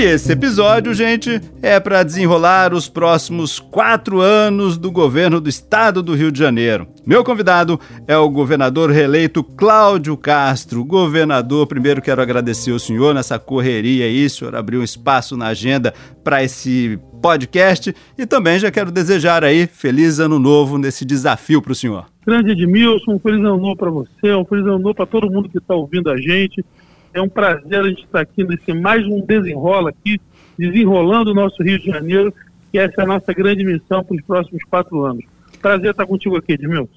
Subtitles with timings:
[0.00, 6.02] E esse episódio, gente, é para desenrolar os próximos quatro anos do governo do estado
[6.02, 6.88] do Rio de Janeiro.
[7.06, 7.78] Meu convidado
[8.08, 10.82] é o governador reeleito Cláudio Castro.
[10.86, 15.48] Governador, primeiro quero agradecer ao senhor nessa correria aí, o senhor abriu um espaço na
[15.48, 15.92] agenda
[16.24, 21.72] para esse podcast e também já quero desejar aí feliz ano novo nesse desafio para
[21.72, 22.06] o senhor.
[22.26, 25.50] Grande Edmilson, um feliz ano novo para você, um feliz ano novo para todo mundo
[25.50, 26.64] que está ouvindo a gente.
[27.12, 30.20] É um prazer a gente estar aqui nesse mais um desenrola aqui,
[30.56, 32.32] desenrolando o nosso Rio de Janeiro,
[32.72, 35.24] e essa é a nossa grande missão para os próximos quatro anos.
[35.60, 36.88] Prazer estar contigo aqui, Edmilson.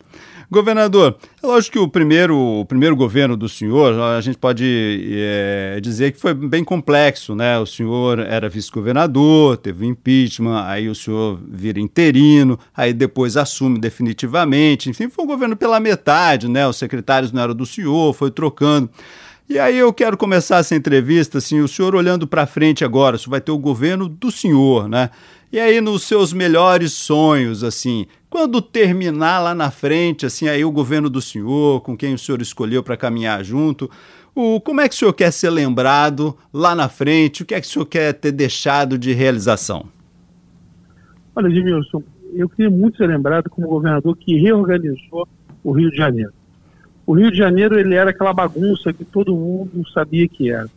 [0.49, 4.63] Governador, é lógico que o primeiro, o primeiro governo do senhor, a gente pode
[5.11, 7.57] é, dizer que foi bem complexo, né?
[7.57, 14.89] O senhor era vice-governador, teve impeachment, aí o senhor vira interino, aí depois assume definitivamente,
[14.89, 16.67] enfim, foi um governo pela metade, né?
[16.67, 18.89] Os secretários não eram do senhor, foi trocando.
[19.49, 23.29] E aí eu quero começar essa entrevista, assim, o senhor olhando para frente agora, isso
[23.29, 25.09] vai ter o governo do senhor, né?
[25.51, 30.71] E aí nos seus melhores sonhos, assim, quando terminar lá na frente, assim, aí o
[30.71, 33.91] governo do senhor, com quem o senhor escolheu para caminhar junto,
[34.33, 37.43] o, como é que o senhor quer ser lembrado lá na frente?
[37.43, 39.85] O que é que o senhor quer ter deixado de realização?
[41.35, 42.01] Olha, Edmilson,
[42.33, 45.27] eu queria muito ser lembrado como governador que reorganizou
[45.63, 46.33] o Rio de Janeiro.
[47.05, 50.69] O Rio de Janeiro ele era aquela bagunça que todo mundo sabia que era.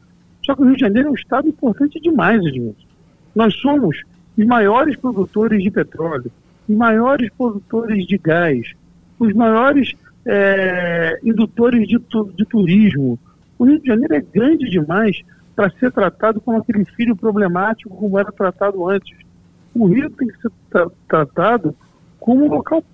[0.44, 2.86] Só que o Rio de Janeiro é um estado importante demais, Edmilson.
[3.34, 4.00] Nós somos
[4.36, 6.30] os maiores produtores de petróleo,
[6.68, 8.74] os maiores produtores de gás,
[9.18, 9.92] os maiores
[10.24, 11.98] é, indutores de,
[12.34, 13.18] de turismo.
[13.58, 15.20] O Rio de Janeiro é grande demais
[15.54, 19.16] para ser tratado como aquele filho problemático como era tratado antes.
[19.74, 21.74] O Rio tem que ser tra tratado
[22.18, 22.84] como um local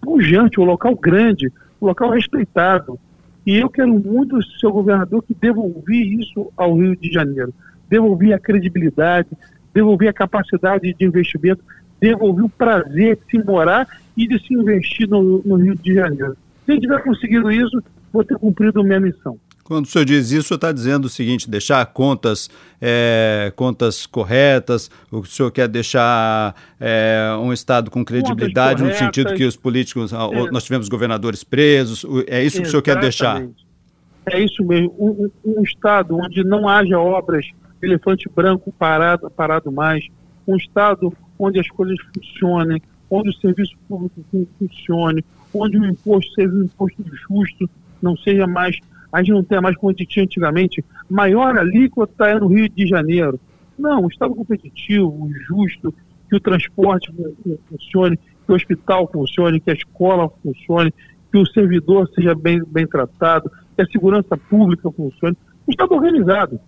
[0.00, 1.50] pujante, um local grande,
[1.86, 2.98] local respeitado.
[3.44, 7.52] E eu quero muito, seu governador, que devolver isso ao Rio de Janeiro.
[7.88, 9.28] Devolver a credibilidade,
[9.74, 11.64] devolver a capacidade de investimento,
[12.00, 16.36] devolver o prazer de se morar e de se investir no, no Rio de Janeiro.
[16.66, 17.82] Se tiver conseguido isso,
[18.12, 19.36] vou ter cumprido minha missão.
[19.72, 24.04] Quando o senhor diz isso, o senhor está dizendo o seguinte: deixar contas, é, contas
[24.04, 30.12] corretas, o senhor quer deixar é, um Estado com credibilidade, no sentido que os políticos,
[30.12, 30.16] é.
[30.50, 33.42] nós tivemos governadores presos, é isso que o senhor quer deixar?
[34.26, 34.94] É isso mesmo.
[34.98, 37.46] Um, um, Estado onde não haja obras
[37.80, 40.06] elefante branco parado, parado mais,
[40.46, 44.22] um Estado onde as coisas funcionem, onde o serviço público
[44.58, 47.70] funcione, onde o imposto seja um imposto justo,
[48.02, 48.78] não seja mais
[49.12, 52.68] a gente não tem mais como a gente tinha antigamente, maior alíquota é no Rio
[52.68, 53.38] de Janeiro.
[53.78, 55.94] Não, um Estado competitivo, justo,
[56.28, 57.12] que o transporte
[57.68, 60.92] funcione, que o hospital funcione, que a escola funcione,
[61.30, 65.36] que o servidor seja bem, bem tratado, que a segurança pública funcione.
[65.68, 66.60] Um Estado organizado.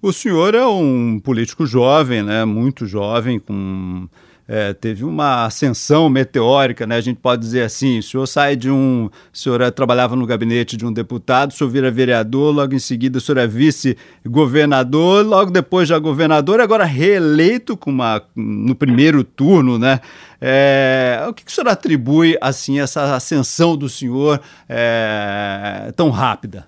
[0.00, 2.44] O senhor é um político jovem, né?
[2.44, 4.08] muito jovem, com
[4.52, 6.96] é, teve uma ascensão meteórica, né?
[6.96, 9.06] A gente pode dizer assim: o senhor sai de um.
[9.06, 12.80] O senhor é, trabalhava no gabinete de um deputado, o senhor vira vereador, logo em
[12.80, 19.22] seguida o senhor é vice-governador, logo depois já governador, agora reeleito com uma, no primeiro
[19.22, 20.00] turno, né?
[20.40, 26.66] É, o que, que o senhor atribui assim essa ascensão do senhor é, tão rápida?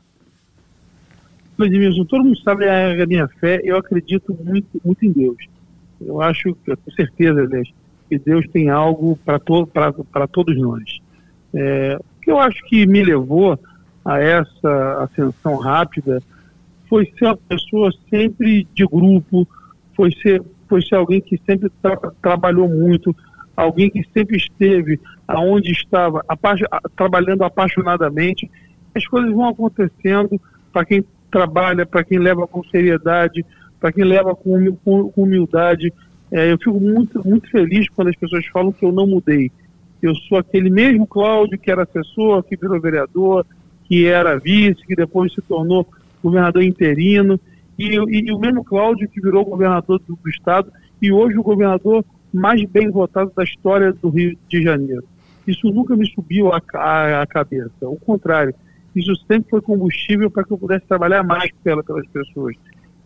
[1.59, 5.51] Edmilson, todo mundo sabe a minha fé, eu acredito muito, muito em Deus
[6.06, 7.68] eu acho, eu tenho certeza, aliás,
[8.08, 9.68] que Deus tem algo para to
[10.30, 11.00] todos nós.
[11.54, 13.58] É, o que eu acho que me levou
[14.04, 16.22] a essa ascensão rápida
[16.88, 19.48] foi ser uma pessoa sempre de grupo,
[19.96, 23.14] foi ser, foi ser alguém que sempre tra trabalhou muito,
[23.56, 26.22] alguém que sempre esteve aonde estava,
[26.96, 28.50] trabalhando apaixonadamente.
[28.94, 30.40] As coisas vão acontecendo
[30.72, 33.44] para quem trabalha, para quem leva com seriedade,
[33.82, 35.93] para quem leva com, humildade.
[36.31, 39.50] É, eu fico muito, muito feliz quando as pessoas falam que eu não mudei.
[40.00, 43.44] Eu sou aquele mesmo Cláudio que era assessor, que virou vereador,
[43.84, 45.87] que era vice, que depois se tornou
[46.23, 47.38] governador interino,
[47.76, 51.43] e, e, e o mesmo Cláudio que virou governador do, do, estado e hoje o
[51.43, 55.02] governador mais bem votado da história do Rio de Janeiro.
[55.44, 58.55] Isso nunca me subiu à, à, à cabeça, ao contrário,
[58.94, 62.55] isso sempre foi combustível para que eu pudesse trabalhar mais pela, pelas pessoas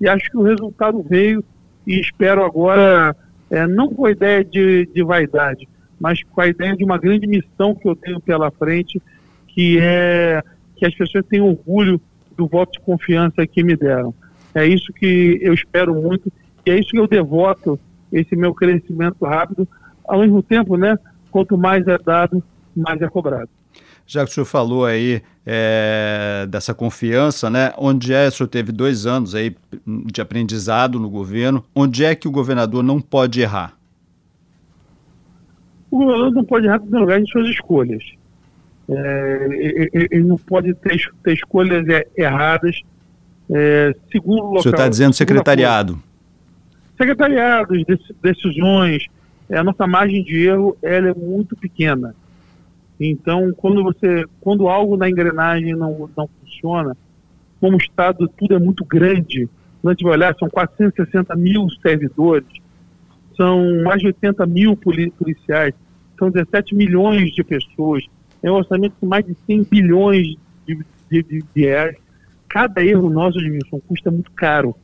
[0.00, 1.44] e acho que o resultado veio
[1.87, 3.14] e espero agora,
[3.50, 7.26] é, não com a ideia de, de vaidade, mas com a ideia de uma grande
[7.26, 9.00] missão que eu tenho pela frente,
[9.48, 10.43] que é
[10.76, 12.00] que as pessoas tenham orgulho
[12.37, 14.14] do voto de confiança que me deram.
[14.54, 16.31] É isso que eu espero muito
[16.64, 17.78] e é isso que eu devoto
[18.12, 19.66] esse meu crescimento rápido.
[20.04, 20.99] Ao mesmo tempo, né,
[21.31, 22.42] quanto mais é dado,
[22.75, 23.49] mais é cobrado.
[24.06, 27.73] Já que o senhor falou aí é, dessa confiança, né?
[27.76, 32.29] Onde é, o senhor teve dois anos aí de aprendizado no governo, onde é que
[32.29, 33.76] o governador não pode errar?
[35.91, 38.05] O governador não pode errar, no lugar, em suas escolhas.
[38.88, 39.49] É,
[40.11, 41.85] ele não pode ter, ter escolhas
[42.17, 42.81] erradas.
[43.50, 44.59] É, segundo local.
[44.59, 46.00] O senhor está dizendo secretariado?
[46.97, 47.85] Secretariados,
[48.23, 49.06] decisões.
[49.49, 52.14] É, a nossa margem de erro ela é muito pequena.
[52.98, 56.96] Então, quando você, quando algo na engrenagem não, não funciona,
[57.60, 59.48] como o Estado tudo é muito grande,
[59.84, 62.48] a gente vai olhar, são 460 mil servidores,
[63.37, 65.75] são mais de 80 mil policiais,
[66.19, 68.04] são 17 milhões de pessoas,
[68.43, 70.26] é um orçamento com mais de 100 bilhões
[70.66, 70.78] de,
[71.10, 71.96] de, de, de reais.
[72.49, 74.75] Cada erro nosso, Edmilson, custa muito caro.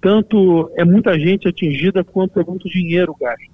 [0.00, 3.50] Tanto é muita gente atingida, quanto é muito dinheiro gasto.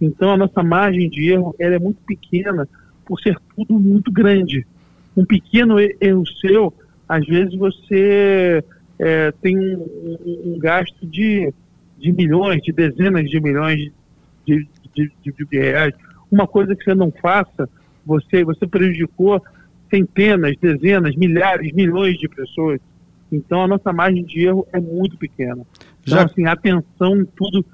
[0.00, 2.68] Então, a nossa margem de erro ela é muito pequena
[3.10, 4.64] por ser tudo muito grande.
[5.16, 6.72] Um pequeno erro seu,
[7.08, 8.62] às vezes você
[9.00, 11.52] é, tem um, um, um, gasto de,
[11.98, 13.90] de milhões, de dezenas de milhões
[14.46, 14.64] de,
[14.94, 15.92] de, de, de reais.
[16.30, 17.68] Uma coisa que você não faça,
[18.06, 19.42] você, você prejudicou
[19.92, 22.80] centenas, dezenas, milhares, milhões de pessoas.
[23.32, 25.66] Então a nossa margem de erro é muito pequena.
[26.02, 26.24] Então, Já...
[26.26, 27.66] assim, a atenção em tudo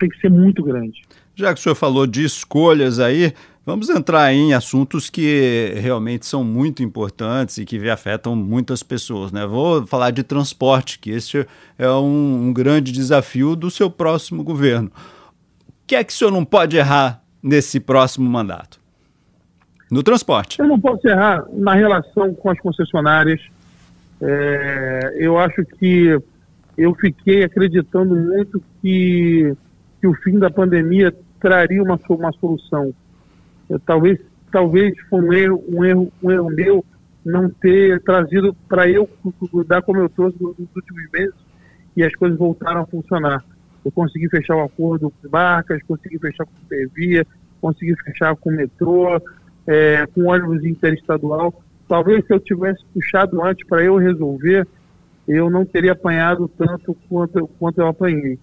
[0.00, 1.02] tem que ser muito grande.
[1.36, 3.34] Já que o senhor falou de escolhas aí,
[3.66, 9.32] Vamos entrar em assuntos que realmente são muito importantes e que afetam muitas pessoas.
[9.32, 9.46] Né?
[9.46, 11.46] Vou falar de transporte, que este
[11.78, 14.88] é um, um grande desafio do seu próximo governo.
[14.88, 18.78] O que é que o senhor não pode errar nesse próximo mandato?
[19.90, 20.60] No transporte.
[20.60, 23.40] Eu não posso errar na relação com as concessionárias.
[24.20, 26.18] É, eu acho que
[26.76, 29.56] eu fiquei acreditando muito que,
[30.02, 32.94] que o fim da pandemia traria uma, uma solução
[33.68, 34.18] eu, talvez
[34.52, 36.84] talvez foi um erro, um erro, um erro meu
[37.24, 39.08] não ter trazido para eu
[39.50, 41.34] cuidar como eu trouxe nos últimos meses
[41.96, 43.42] e as coisas voltaram a funcionar.
[43.84, 47.26] Eu consegui fechar o acordo com barcas, consegui fechar com ferrovia,
[47.60, 49.20] consegui fechar com metrô,
[49.66, 51.62] é, com ônibus interestadual.
[51.88, 54.66] Talvez se eu tivesse puxado antes para eu resolver,
[55.26, 58.38] eu não teria apanhado tanto quanto, quanto eu apanhei.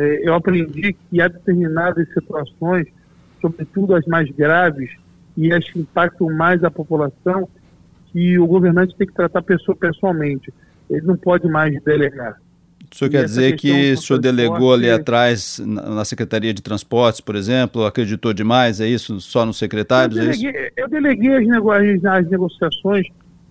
[0.00, 2.86] É, eu aprendi que há determinadas situações
[3.40, 4.90] sobretudo as mais graves
[5.36, 7.48] e as que impactam mais a população,
[8.12, 10.52] que o governante tem que tratar a pessoa pessoalmente.
[10.88, 12.36] Ele não pode mais delegar.
[12.92, 17.20] O senhor e quer dizer que o senhor delegou ali atrás, na Secretaria de Transportes,
[17.20, 19.20] por exemplo, acreditou demais, é isso?
[19.20, 20.18] Só nos secretários?
[20.18, 23.06] Eu é deleguei, é eu deleguei as, nego as negociações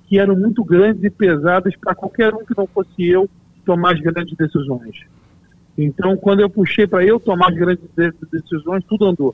[0.08, 3.30] que eram muito grandes e pesadas para qualquer um que não fosse eu
[3.66, 4.98] tomar as grandes decisões.
[5.82, 9.34] Então, quando eu puxei para eu tomar as grandes decisões, tudo andou.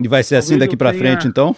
[0.00, 1.54] E vai ser assim daqui para frente, então?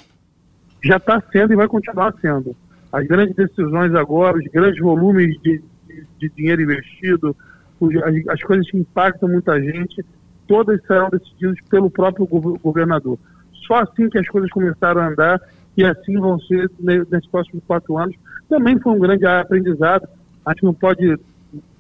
[0.85, 2.55] Já está sendo e vai continuar sendo.
[2.93, 7.35] As grandes decisões agora, os grandes volumes de, de, de dinheiro investido,
[7.81, 10.05] os, as, as, coisas que impactam muita gente,
[10.47, 13.19] todas serão decididas pelo próprio governador.
[13.67, 15.41] Só assim que as coisas começaram a andar
[15.79, 18.15] e assim vão ser nesses próximos quatro anos.
[18.51, 20.07] Também foi um grande aprendizado.
[20.45, 21.19] A gente não pode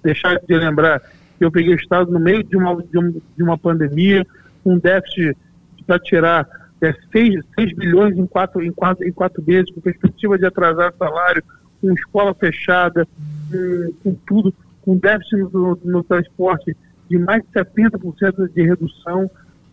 [0.03, 1.03] deixar de lembrar
[1.43, 2.81] que eu peguei o Estado no meio de uma,
[3.37, 4.25] de uma pandemia,
[4.65, 5.37] um déficit
[5.85, 6.49] para tirar
[6.81, 10.95] é, 6, 6 bilhões em quatro, em, quatro, em quatro meses, com perspectiva de atrasar
[10.97, 11.43] salário,
[11.81, 13.09] com escola fechada,
[13.51, 16.77] com, com tudo, com déficit no, no, transporte
[17.11, 19.29] de mais de 70% de redução.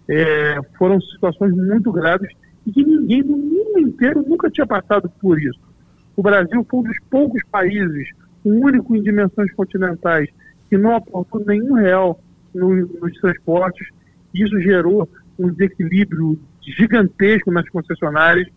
[0.08, 2.32] É, foram situações muito graves
[2.66, 5.60] e que ninguém no mundo inteiro nunca tinha passado por isso.
[6.18, 8.10] O Brasil foi um dos poucos países,
[8.44, 10.28] o único em dimensões continentais,
[10.70, 12.20] que não aportou nenhum real
[12.54, 13.88] no, nos transportes.
[14.34, 18.48] Isso gerou um desequilíbrio gigantesco nas concessionárias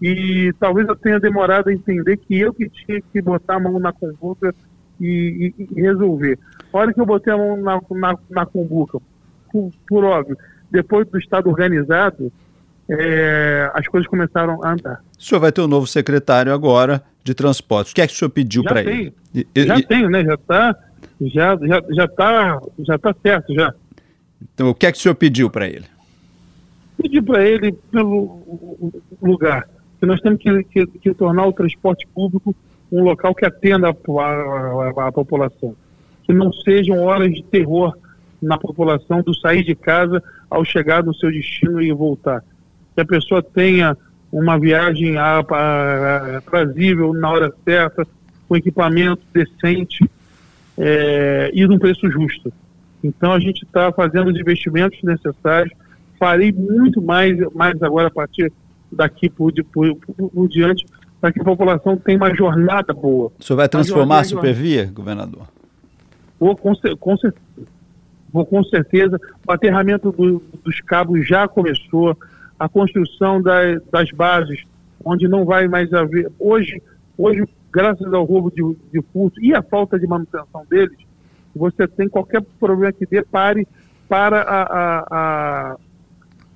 [0.00, 3.78] e talvez eu tenha demorado a entender que eu que tinha que botar a mão
[3.78, 4.54] na combuca
[5.00, 6.38] e, e, e resolver.
[6.72, 8.98] A hora que eu botei a mão na, na, na combuca,
[9.50, 10.36] por, por, óbvio,
[10.70, 12.30] depois do Estado organizado,
[12.88, 15.02] é, as coisas começaram a andar.
[15.18, 17.92] O senhor vai ter um novo secretário agora de transportes.
[17.92, 19.14] O que é que o senhor pediu para ele?
[19.56, 20.24] Já tenho, né?
[20.24, 20.76] Já está
[21.20, 23.74] já, já, já tá, já tá certo, já.
[24.42, 25.86] Então, o que é que o senhor pediu para ele?
[27.00, 28.92] pedir para ele pelo
[29.22, 29.68] lugar,
[30.00, 32.54] que nós temos que, que, que, tornar o transporte público
[32.90, 35.74] um local que atenda a, a, a, a população,
[36.24, 37.96] que não sejam horas de terror
[38.40, 42.44] na população do sair de casa ao chegar no seu destino e voltar.
[42.94, 43.96] Que a pessoa tenha
[44.30, 48.06] uma viagem aprazível na hora certa,
[48.48, 50.08] com equipamento decente
[50.78, 52.52] é, e num preço justo.
[53.02, 55.72] Então a gente está fazendo os investimentos necessários.
[56.18, 58.52] Farei muito mais, mais agora a partir
[58.90, 60.86] daqui por, por, por, por diante,
[61.20, 63.30] para que a população tenha uma jornada boa.
[63.38, 65.46] O senhor vai transformar a Supervia, governador?
[66.38, 67.46] Vou, com, com certeza.
[68.32, 69.18] Vou com certeza.
[69.46, 72.16] O aterramento do, dos cabos já começou,
[72.58, 74.62] a construção da, das bases,
[75.04, 76.30] onde não vai mais haver.
[76.38, 76.82] Hoje,
[77.16, 77.44] hoje
[77.76, 80.96] graças ao roubo de, de furto e a falta de manutenção deles,
[81.54, 83.68] você tem qualquer problema que dê, pare
[84.08, 85.76] para a, a,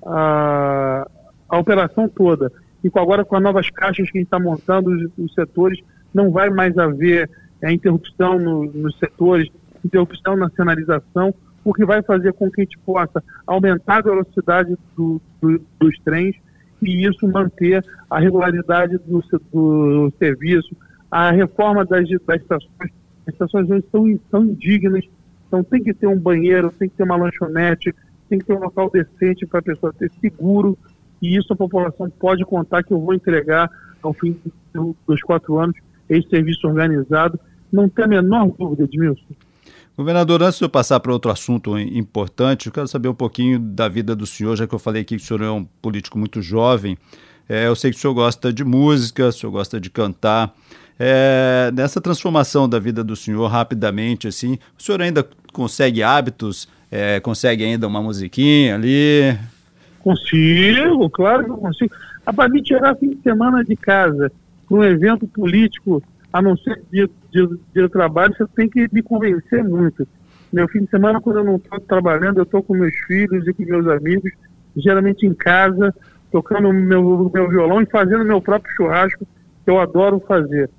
[0.03, 1.07] a,
[1.47, 2.51] a, operação toda.
[2.83, 5.79] E agora com as novas caixas que a gente está montando, os, os, setores,
[6.11, 7.29] não vai mais haver
[7.61, 9.47] é, interrupção no, nos setores,
[9.85, 14.75] interrupção na sinalização, o que vai fazer com que a gente possa aumentar a velocidade
[14.97, 16.35] do, do, dos trens
[16.81, 19.23] e isso manter a regularidade do,
[19.53, 20.75] do serviço,
[21.11, 22.91] a reforma das, das estações.
[23.27, 25.05] As estações hoje são, são indignas,
[25.47, 27.93] então tem que ter um banheiro, tem que ter uma lanchonete,
[28.29, 30.77] tem que ter um local decente para a pessoa ter seguro,
[31.21, 33.69] e isso a população pode contar que eu vou entregar
[34.01, 34.35] ao fim
[34.73, 35.75] dos quatro anos
[36.09, 37.39] esse serviço organizado.
[37.71, 39.35] Não tem a menor dúvida, Edmilson.
[39.95, 43.87] Governador, antes de eu passar para outro assunto importante, eu quero saber um pouquinho da
[43.87, 46.41] vida do senhor, já que eu falei aqui que o senhor é um político muito
[46.41, 46.97] jovem.
[47.47, 50.55] É, eu sei que o senhor gosta de música, o senhor gosta de cantar.
[50.99, 56.67] É, nessa transformação da vida do senhor, rapidamente, assim, o senhor ainda consegue hábitos?
[56.91, 59.37] É, consegue ainda uma musiquinha ali?
[59.99, 61.93] Consigo, claro que eu consigo.
[62.35, 64.31] Para me tirar fim de semana de casa
[64.67, 67.09] para um evento político, a não ser dia
[67.73, 70.07] de trabalho, você tem que me convencer muito.
[70.51, 73.53] Meu fim de semana, quando eu não estou trabalhando, eu estou com meus filhos e
[73.53, 74.31] com meus amigos,
[74.75, 75.93] geralmente em casa,
[76.31, 79.25] tocando meu, meu violão e fazendo meu próprio churrasco,
[79.63, 80.69] que eu adoro fazer.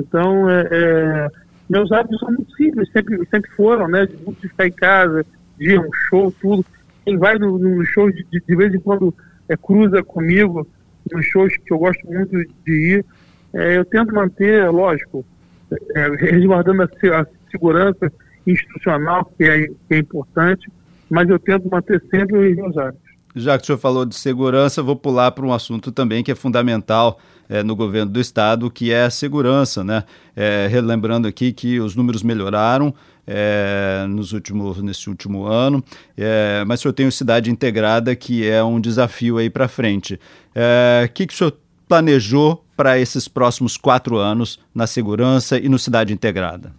[0.00, 1.30] Então, é, é,
[1.68, 4.06] meus hábitos são muito simples, sempre, sempre foram, né?
[4.06, 5.24] De muito ficar em casa,
[5.58, 6.64] de ir um show, tudo.
[7.04, 9.14] Quem vai no, no show de, de, vez em quando
[9.48, 10.66] é, cruza comigo,
[11.12, 13.04] nos shows que eu gosto muito de ir,
[13.54, 15.24] é, eu tento manter, lógico,
[15.94, 18.12] é, resguardando a, a, segurança
[18.46, 20.70] institucional, que é, que é importante,
[21.08, 23.06] mas eu tento manter sempre os meus hábitos.
[23.34, 26.34] Já que o senhor falou de segurança, vou pular para um assunto também que é
[26.34, 30.04] fundamental é, no governo do estado, que é a segurança, né?
[30.34, 32.94] É, relembrando aqui que os números melhoraram
[33.26, 35.82] é, nos últimos, nesse último ano,
[36.66, 40.14] mas o senhor tem o Cidade Integrada, que é um desafio aí para frente.
[40.14, 41.56] O que, que o senhor
[41.88, 46.72] planejou para esses próximos quatro anos na segurança e no Cidade Integrada?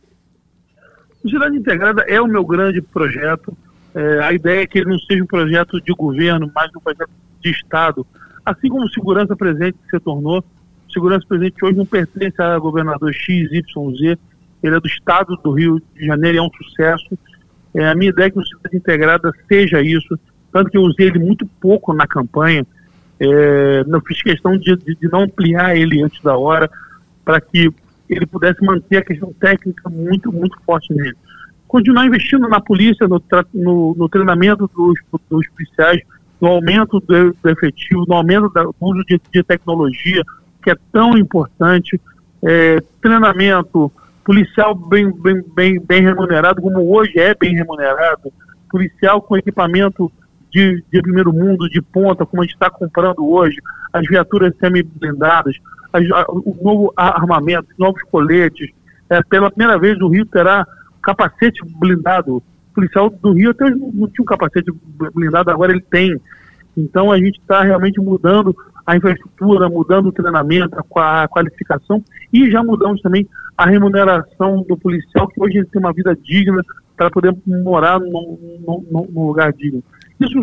[1.30, 3.58] Cidade Integrada é o meu grande projeto.
[3.94, 7.10] É, a ideia é que ele não seja um projeto de governo, mas um projeto
[7.42, 8.06] de Estado.
[8.46, 10.44] Assim como segurança presente se tornou,
[10.92, 14.18] segurança presente hoje não pertence a governador X, Y, Z,
[14.64, 17.18] ele é do estado do Rio de Janeiro e é um sucesso.
[17.74, 20.18] É, a minha ideia é que o Cidade Integrada seja isso,
[20.52, 22.66] tanto que eu usei ele muito pouco na campanha,
[23.20, 26.70] é, não fiz questão de, de, de, não ampliar ele antes da hora,
[27.26, 27.70] para que
[28.10, 31.16] ele pudesse manter a questão técnica muito, muito forte nele.
[31.68, 33.22] Continuar investindo na polícia, no,
[33.54, 34.98] no, no treinamento dos,
[35.30, 36.02] dos policiais,
[36.40, 40.24] no aumento do, do efetivo, no aumento do uso de, de tecnologia,
[40.68, 42.00] que é tão importante,
[42.44, 43.90] é, treinamento,
[44.26, 48.34] policial bem, bem, bem, bem remunerado, como hoje é bem remunerado,
[48.70, 50.12] policial com equipamento
[50.52, 53.56] de, de primeiro mundo, de ponta, como a gente está comprando hoje,
[53.94, 55.56] as viaturas semi-blindadas,
[56.28, 58.70] o novo armamento, novos coletes.
[59.10, 60.68] É, pela primeira vez o Rio terá
[61.02, 62.36] capacete blindado.
[62.36, 62.44] O
[62.76, 64.70] policial do Rio até não tinha um capacete
[65.16, 66.20] blindado, agora ele tem.
[66.78, 68.56] Então a gente está realmente mudando
[68.86, 75.28] a infraestrutura, mudando o treinamento, a qualificação e já mudamos também a remuneração do policial,
[75.28, 76.64] que hoje ele tem uma vida digna
[76.96, 79.84] para poder morar num, num, num lugar digno.
[80.20, 80.40] Isso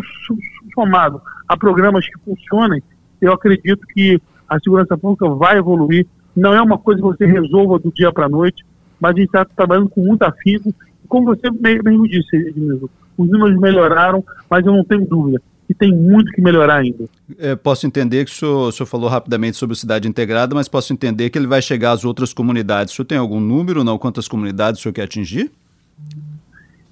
[0.73, 2.83] somado a programas que funcionem,
[3.21, 6.05] eu acredito que a segurança pública vai evoluir.
[6.35, 8.65] Não é uma coisa que você resolva do dia para a noite,
[8.99, 10.73] mas a gente está trabalhando com muito afinco.
[11.07, 15.91] Como você mesmo disse, Edmilson, os números melhoraram, mas eu não tenho dúvida e tem
[15.91, 17.05] muito que melhorar ainda.
[17.37, 20.93] É, posso entender que o senhor, o senhor, falou rapidamente sobre cidade integrada, mas posso
[20.93, 22.93] entender que ele vai chegar às outras comunidades.
[22.93, 23.97] O senhor tem algum número, não?
[23.97, 25.51] Quantas comunidades o senhor quer atingir?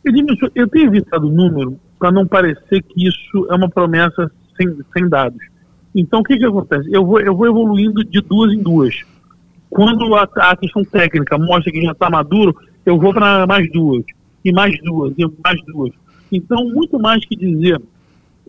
[0.05, 4.75] Edmilson, eu tenho evitado o número para não parecer que isso é uma promessa sem,
[4.91, 5.39] sem dados.
[5.95, 6.89] Então, o que, que acontece?
[6.91, 8.95] Eu vou, eu vou evoluindo de duas em duas.
[9.69, 14.03] Quando a, a questão técnica mostra que já está maduro, eu vou para mais duas,
[14.43, 15.91] e mais duas, e mais duas.
[16.31, 17.79] Então, muito mais que dizer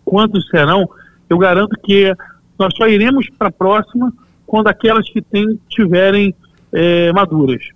[0.05, 0.87] quantos serão,
[1.29, 2.13] eu garanto que
[2.57, 4.13] nós só iremos para a próxima
[4.45, 6.33] quando aquelas que tem, tiverem
[6.71, 7.67] é, maduras.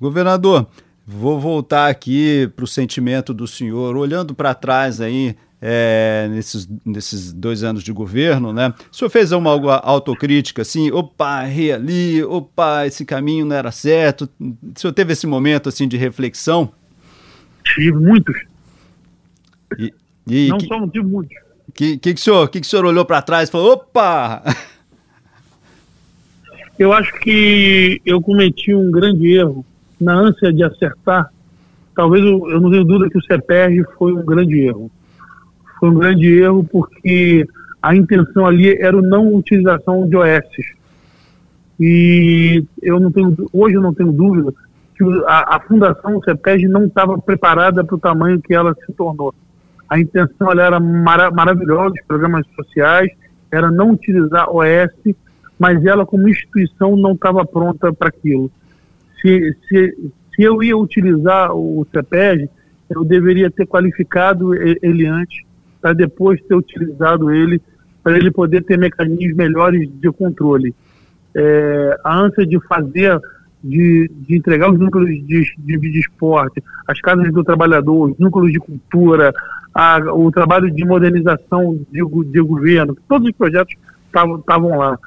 [0.00, 0.66] Governador,
[1.06, 7.32] vou voltar aqui para o sentimento do senhor, olhando para trás aí, é, nesses, nesses
[7.32, 8.72] dois anos de governo, né?
[8.90, 13.70] O senhor fez uma, uma autocrítica assim, opa, errei ali, opa, esse caminho não era
[13.70, 14.28] certo.
[14.40, 16.72] O senhor teve esse momento assim de reflexão?
[17.62, 18.40] Tive muitos.
[19.78, 19.92] E,
[20.30, 21.36] e não que, só não tive muitos.
[21.74, 24.42] Que, que, que, o senhor, que, que o senhor olhou para trás e falou, opa!
[26.78, 29.66] Eu acho que eu cometi um grande erro
[30.00, 31.30] na ânsia de acertar.
[31.94, 34.90] Talvez eu, eu não tenho dúvida que o CEPERG foi um grande erro
[35.80, 37.48] foi um grande erro porque
[37.82, 40.44] a intenção ali era o não utilização de OS.
[41.80, 44.52] E eu não tenho, hoje eu não tenho dúvida
[44.94, 49.34] que a, a Fundação CEPEG não estava preparada para o tamanho que ela se tornou.
[49.90, 53.10] A intenção era mara, maravilhosa, os programas sociais,
[53.50, 55.14] era não utilizar OS,
[55.58, 58.50] mas ela como instituição não estava pronta para aquilo.
[59.20, 62.48] Se, se, se eu ia utilizar o CEPEG,
[62.88, 65.44] eu deveria ter qualificado ele antes
[65.80, 67.60] para depois ter utilizado ele
[68.02, 70.74] para ele poder ter mecanismos melhores de controle.
[71.34, 73.20] É, a ânsia de fazer,
[73.62, 78.52] de, de entregar os núcleos de, de, de esporte, as casas do trabalhador, os núcleos
[78.52, 79.32] de cultura,
[79.74, 83.74] a, o trabalho de modernização de, de governo, todos os projetos
[84.06, 84.98] estavam lá.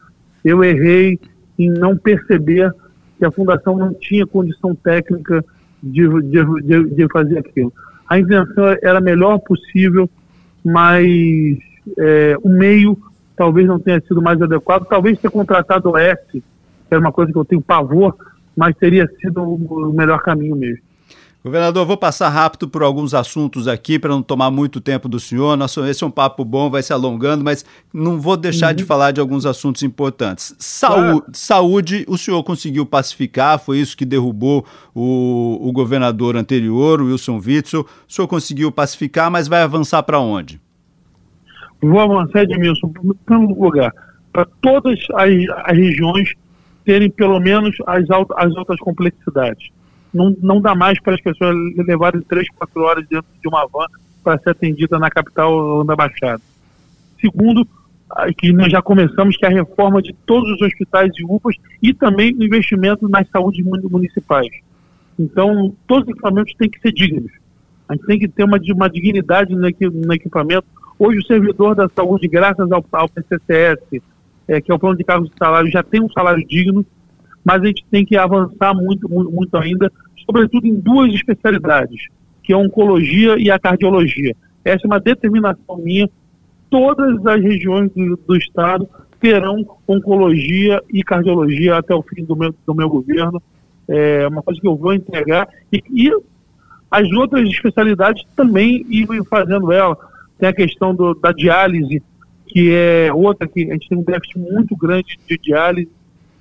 [0.43, 1.19] Eu errei
[1.57, 2.73] em não perceber
[3.17, 5.43] que a fundação não tinha condição técnica
[5.81, 7.71] de, de, de fazer aquilo.
[8.09, 10.09] A intenção era a melhor possível,
[10.63, 11.07] mas
[11.97, 12.97] é, o meio
[13.35, 14.85] talvez não tenha sido mais adequado.
[14.85, 16.43] Talvez ter contratado o S, que
[16.89, 18.15] era uma coisa que eu tenho pavor,
[18.55, 20.81] mas teria sido o melhor caminho mesmo.
[21.43, 25.57] Governador, vou passar rápido por alguns assuntos aqui para não tomar muito tempo do senhor.
[25.57, 28.75] Nosso, esse é um papo bom, vai se alongando, mas não vou deixar uhum.
[28.75, 30.55] de falar de alguns assuntos importantes.
[30.57, 31.25] Saúde, claro.
[31.33, 37.41] saúde, o senhor conseguiu pacificar, foi isso que derrubou o, o governador anterior, o Wilson
[37.45, 37.81] Witzel.
[37.81, 40.61] O senhor conseguiu pacificar, mas vai avançar para onde?
[41.81, 42.89] Vou avançar, Edmilson,
[43.25, 43.93] para um lugar,
[44.31, 45.29] para todas as,
[45.65, 46.31] as regiões
[46.85, 49.73] terem pelo menos as, altas, as altas complexidades
[50.13, 53.85] não, não dá mais para as pessoas levarem três, quatro horas dentro de uma van
[54.23, 56.41] para ser atendida na capital na Baixada.
[57.19, 57.67] Segundo,
[58.37, 61.93] que nós já começamos, que é a reforma de todos os hospitais e UPAs e
[61.93, 64.49] também o investimento nas saúdes municipais.
[65.17, 67.31] Então, todos os equipamentos têm que ser dignos.
[67.87, 70.65] A gente tem que ter uma, uma dignidade no, equipamento.
[70.97, 74.01] Hoje, o servidor da saúde, graças ao, ao PCCS,
[74.47, 76.85] é, que é o plano de cargos de salário, já tem um salário digno
[77.43, 79.91] mas a gente tem que avançar muito, muito, muito ainda,
[80.25, 82.07] sobretudo em duas especialidades,
[82.41, 84.35] que é a oncologia e a cardiologia.
[84.63, 86.09] Essa é uma determinação minha.
[86.69, 88.87] Todas as regiões do, do estado
[89.19, 93.41] terão oncologia e cardiologia até o fim do meu, do meu governo.
[93.87, 95.47] É uma coisa que eu vou entregar.
[95.71, 96.11] E, e
[96.89, 99.97] as outras especialidades também irem fazendo ela.
[100.37, 102.01] Tem a questão do, da diálise,
[102.47, 105.89] que é outra que a gente tem um déficit muito grande de diálise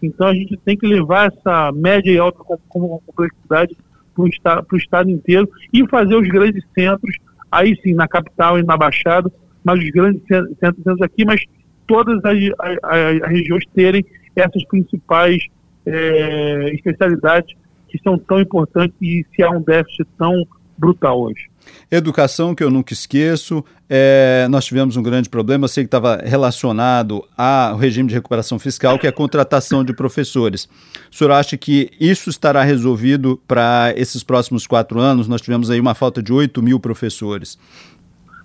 [0.06, 3.76] então a gente tem que levar essa média e alta complexidade
[4.14, 7.16] para o estado, estado inteiro e fazer os grandes centros,
[7.50, 9.30] aí sim, na capital e na Baixada,
[9.64, 11.42] mas os grandes centros, centros aqui, mas
[11.86, 15.46] todas as, as, as regiões terem essas principais
[15.86, 17.54] é, especialidades
[17.88, 20.46] que são tão importantes e se há um déficit tão
[20.78, 21.51] brutal hoje.
[21.90, 27.22] Educação, que eu nunca esqueço, é, nós tivemos um grande problema, sei que estava relacionado
[27.36, 30.68] ao regime de recuperação fiscal, que é a contratação de professores.
[31.10, 35.28] O senhor acha que isso estará resolvido para esses próximos quatro anos?
[35.28, 37.58] Nós tivemos aí uma falta de 8 mil professores.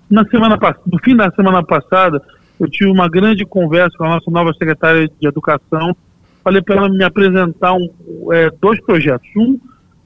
[0.10, 2.22] Na semana no fim da semana passada,
[2.60, 5.96] eu tive uma grande conversa com a nossa nova secretária de Educação.
[6.44, 7.90] Falei para ela me apresentar um,
[8.34, 9.28] é, dois projetos.
[9.38, 9.58] Um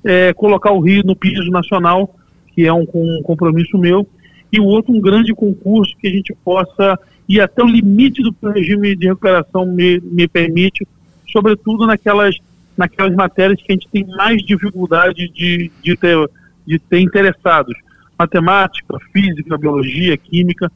[0.03, 2.15] é colocar o Rio no piso nacional
[2.53, 4.07] que é um, um compromisso meu,
[4.51, 8.35] e o outro um grande concurso que a gente possa ir até o limite do
[8.49, 10.85] regime de recuperação me, me permite,
[11.31, 12.35] sobretudo naquelas,
[12.75, 16.17] naquelas matérias que a gente tem mais dificuldade de, de, ter,
[16.67, 17.73] de ter interessados.
[18.19, 20.71] Matemática, física, biologia, química,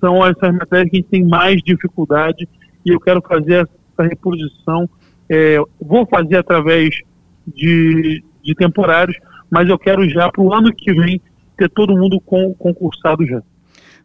[0.00, 2.48] são essas matérias que a gente tem mais dificuldade
[2.84, 4.88] e eu quero fazer essa reposição.
[5.28, 7.02] É, vou fazer através
[7.46, 9.16] de, de temporários,
[9.52, 11.20] mas eu quero já para o ano que vem
[11.58, 13.42] ter todo mundo com, concursado já.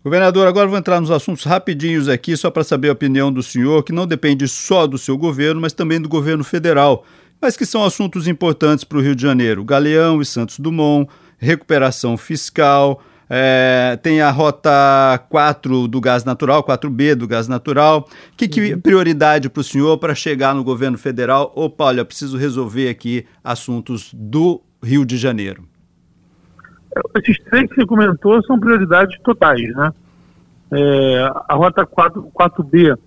[0.03, 3.81] Governador, agora vou entrar nos assuntos rapidinhos aqui, só para saber a opinião do senhor,
[3.83, 7.05] que não depende só do seu governo, mas também do governo federal,
[7.41, 9.63] mas que são assuntos importantes para o Rio de Janeiro.
[9.63, 14.69] Galeão e Santos Dumont, recuperação fiscal, é, tem a rota
[15.29, 18.07] 4 do gás natural, 4B do gás natural.
[18.35, 18.81] Que, que uhum.
[18.81, 21.51] prioridade para o senhor para chegar no governo federal?
[21.55, 25.63] Opa, olha, preciso resolver aqui assuntos do Rio de Janeiro.
[27.15, 29.91] Esses três que você comentou são prioridades totais, né?
[30.71, 32.97] É, a rota 4, 4B,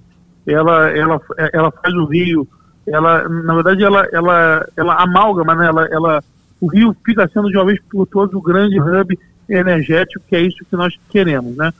[0.46, 1.20] ela, ela,
[1.52, 2.48] ela faz o Rio,
[2.86, 5.66] ela, na verdade, ela, ela, ela amalgama, né?
[5.66, 6.24] Ela, ela,
[6.60, 10.40] o Rio fica sendo de uma vez por todas o grande hub energético, que é
[10.40, 11.72] isso que nós queremos, né?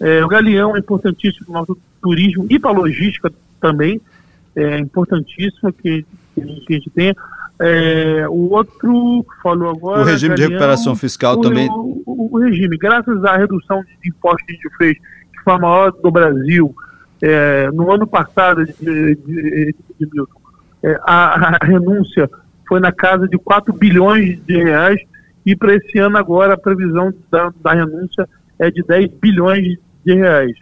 [0.00, 4.00] É, o Galeão é importantíssimo para o nosso turismo e para a logística também,
[4.56, 7.14] é importantíssimo que, que a gente tenha.
[7.62, 10.00] É, o outro que falou agora.
[10.00, 11.68] O regime de recuperação fiscal o, também.
[11.68, 15.52] O, o, o, regime, graças à redução de impostos que a gente fez, que foi
[15.52, 16.74] a maior do Brasil,
[17.20, 19.74] é, no ano passado, de, de, de,
[20.06, 20.22] de
[20.82, 22.30] é, a, a, renúncia
[22.66, 24.98] foi na casa de 4 bilhões de reais,
[25.44, 28.26] e para esse ano agora a previsão da, da renúncia
[28.58, 30.56] é de 10 bilhões de reais.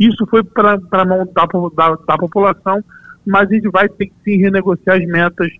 [0.00, 2.82] Isso foi para a mão da, da, da população,
[3.24, 5.52] mas a gente vai ter que sim renegociar as metas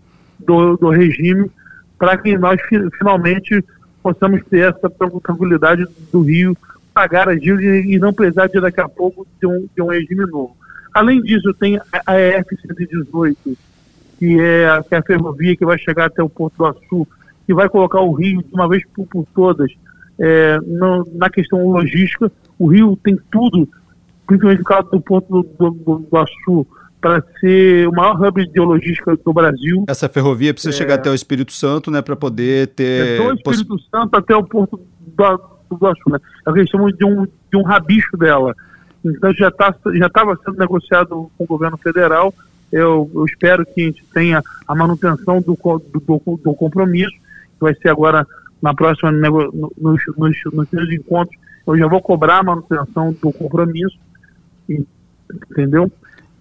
[0.46, 1.50] do, do regime
[1.98, 2.60] para que nós
[2.98, 3.62] finalmente
[4.02, 4.88] possamos ter essa
[5.22, 6.56] tranquilidade do Rio
[6.94, 10.26] pagar as dívidas e não precisar de daqui a pouco de um, de um regime
[10.26, 10.56] novo.
[10.92, 13.36] Além disso, tem a EF-118,
[14.18, 17.06] que é, que é a ferrovia que vai chegar até o Porto do Açu,
[17.46, 19.70] que vai colocar o Rio de uma vez por, por todas
[20.18, 22.30] é, no, na questão logística.
[22.58, 23.68] O Rio tem tudo,
[24.26, 26.66] principalmente no caso do Porto do, do, do Açu,
[27.00, 29.84] para ser o maior hub de logística do Brasil.
[29.88, 33.20] Essa ferrovia precisa é, chegar até o Espírito Santo, né, para poder ter...
[33.20, 33.88] É do Espírito poss...
[33.90, 36.18] Santo até o Porto do, do Açu, né?
[36.46, 38.54] É o que eles chamam de um, de um rabicho dela.
[39.04, 42.34] Então já tá, já estava sendo negociado com o governo federal.
[42.70, 47.74] Eu, eu, espero que a gente tenha a manutenção do, do, do compromisso, que vai
[47.74, 48.26] ser agora
[48.62, 50.36] na próxima nos, nos, nos,
[50.70, 51.36] nos encontros.
[51.66, 53.98] Eu já vou cobrar a manutenção do compromisso,
[55.50, 55.90] entendeu?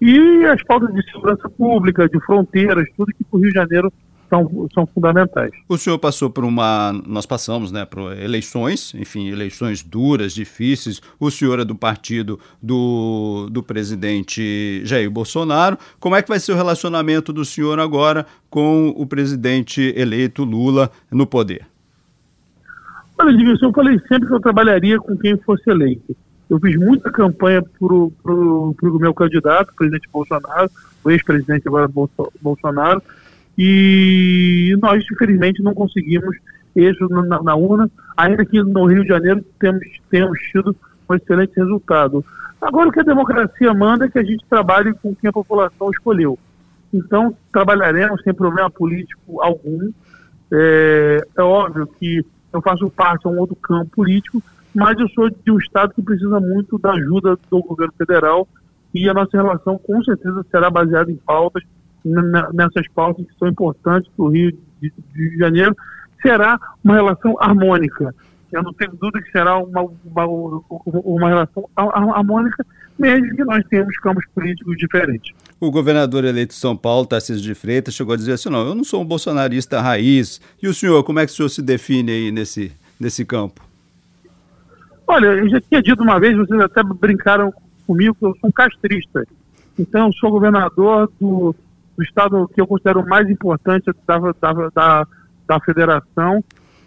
[0.01, 3.93] E as pautas de segurança pública, de fronteiras, tudo que para o Rio de Janeiro
[4.29, 5.51] são, são fundamentais.
[5.67, 6.93] O senhor passou por uma.
[7.05, 11.01] Nós passamos né, por eleições, enfim, eleições duras, difíceis.
[11.19, 15.77] O senhor é do partido do, do presidente Jair Bolsonaro.
[15.99, 20.91] Como é que vai ser o relacionamento do senhor agora com o presidente eleito Lula
[21.11, 21.65] no poder?
[23.17, 26.15] Olha, Divis, eu falei sempre que eu trabalharia com quem fosse eleito.
[26.49, 30.69] Eu fiz muita campanha para o meu candidato, presidente Bolsonaro,
[31.03, 31.89] o ex-presidente agora
[32.41, 33.01] Bolsonaro,
[33.57, 36.35] e nós, infelizmente, não conseguimos
[36.75, 40.75] êxito na, na, urna, ainda que no Rio de Janeiro temos, temos tido
[41.07, 42.23] um excelente resultado.
[42.61, 45.89] Agora, o que a democracia manda é que a gente trabalhe com quem a população
[45.91, 46.37] escolheu.
[46.93, 49.91] Então, trabalharemos sem problema político algum.
[50.51, 54.41] É, é óbvio que eu faço parte de um outro campo político,
[54.73, 58.47] mas eu sou de um Estado que precisa muito da ajuda do governo federal
[58.93, 61.63] e a nossa relação com certeza será baseada em pautas,
[62.53, 65.75] nessas pautas que são importantes para o Rio de, de, Janeiro,
[66.21, 68.13] será uma relação harmônica.
[68.51, 70.25] Eu não tenho dúvida que será uma, uma,
[70.81, 72.65] uma relação harmônica,
[72.97, 75.35] mesmo que nós tenhamos campos políticos diferentes.
[75.59, 78.73] O governador eleito de São Paulo, Tarcísio de Freitas, chegou a dizer assim, não, eu
[78.73, 80.41] não sou um bolsonarista raiz.
[80.61, 83.68] E o senhor, como é que o senhor se define aí nesse, nesse campo?
[85.11, 87.51] Olha, eu já tinha dito uma vez, vocês até brincaram
[87.87, 89.25] comigo, que eu sou um castrista.
[89.77, 91.55] Então, sou governador do,
[91.97, 95.07] do estado que eu considero mais importante da, da, da,
[95.47, 96.43] da federação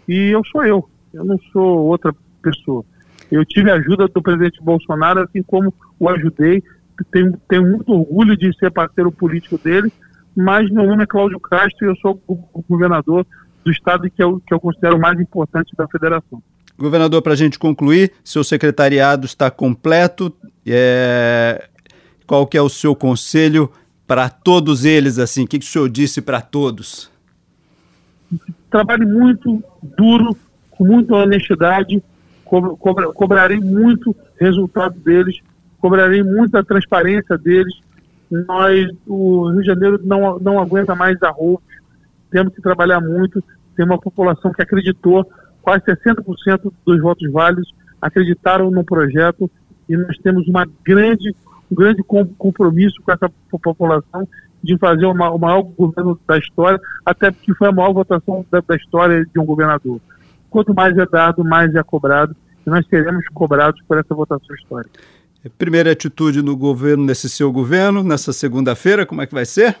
[0.07, 0.89] e eu sou eu.
[1.13, 2.85] Eu não sou outra pessoa.
[3.29, 6.63] Eu tive a ajuda do presidente Bolsonaro, assim como o ajudei.
[7.11, 9.91] Tenho, tenho muito orgulho de ser parceiro político dele,
[10.33, 13.27] mas meu nome é Cláudio Castro e eu sou o governador
[13.65, 16.41] do estado que eu, que eu considero mais importante da federação.
[16.77, 20.33] Governador, para a gente concluir, seu secretariado está completo.
[20.65, 21.69] É...
[22.25, 23.69] Qual que é o seu conselho
[24.07, 25.19] para todos eles?
[25.19, 27.11] Assim, o que, que o senhor disse para todos?
[28.69, 30.35] Trabalhe muito duro,
[30.71, 32.01] com muita honestidade,
[32.43, 35.39] co cobra cobrarei muito resultado deles,
[35.79, 37.73] cobrarei muita transparência deles.
[38.31, 41.63] Nós, o Rio de Janeiro não, não aguenta mais arroubos,
[42.31, 43.43] temos que trabalhar muito.
[43.75, 45.29] Tem uma população que acreditou
[45.63, 49.49] quase 60% dos votos válidos acreditaram no projeto
[49.89, 51.33] e nós temos uma grande,
[51.71, 54.27] um grande compromisso com essa população
[54.61, 58.61] de fazer uma, o maior governo da história, até porque foi a maior votação da,
[58.61, 59.99] da história de um governador.
[60.49, 64.99] Quanto mais é dado, mais é cobrado, e nós seremos cobrados por essa votação histórica.
[65.57, 69.75] Primeira atitude no governo, nesse seu governo, nessa segunda-feira, como é que vai ser?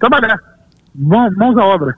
[0.00, 0.40] Trabalhar.
[0.94, 1.96] Mãos à obra.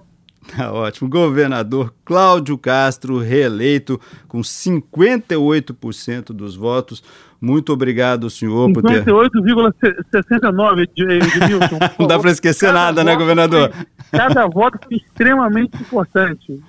[0.56, 1.08] Tá ótimo.
[1.08, 7.02] Governador Cláudio Castro, reeleito com 58% dos votos.
[7.40, 9.02] Muito obrigado, senhor, por ter.
[9.04, 11.78] 58,69, Edmilson.
[11.98, 13.72] Não dá para esquecer cada nada, né, governador?
[13.72, 13.86] Foi,
[14.18, 16.60] cada voto foi extremamente importante.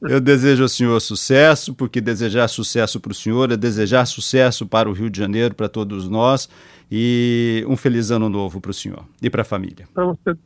[0.00, 4.88] Eu desejo ao senhor sucesso, porque desejar sucesso para o senhor é desejar sucesso para
[4.88, 6.48] o Rio de Janeiro, para todos nós.
[6.88, 9.88] E um feliz ano novo para o senhor e para a família.
[9.92, 10.36] Para você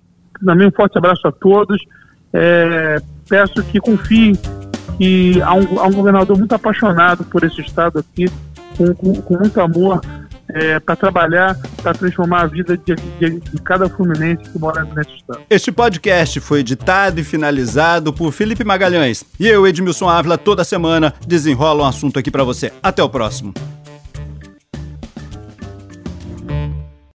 [0.44, 1.84] também um forte abraço a todos.
[2.38, 4.34] É, peço que confiem
[4.98, 8.26] que há um, há um governador muito apaixonado por esse estado aqui,
[8.76, 10.02] com, com, com muito amor
[10.50, 15.16] é, para trabalhar, para transformar a vida de, de, de, cada fluminense que mora nesse
[15.16, 15.40] estado.
[15.48, 19.24] Este podcast foi editado e finalizado por Felipe Magalhães.
[19.40, 22.70] E eu, Edmilson Ávila, toda semana desenrola um assunto aqui para você.
[22.82, 23.54] Até o próximo.